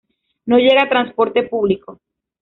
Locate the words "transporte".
0.89-1.43